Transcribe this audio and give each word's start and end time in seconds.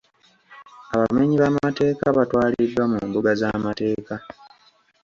Abamenyi 0.93 1.35
b'amateeka 1.41 2.05
batwaliddwa 2.17 2.83
mu 2.91 2.99
mbuga 3.07 3.31
z'amateeka 3.39 4.13